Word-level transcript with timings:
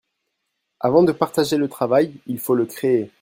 Avant 0.79 1.03
de 1.03 1.11
partager 1.11 1.57
le 1.57 1.69
travail, 1.69 2.15
il 2.25 2.39
faut 2.39 2.55
le 2.55 2.65
créer. 2.65 3.07